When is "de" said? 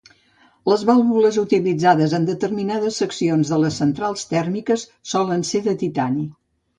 3.53-3.59, 5.69-5.77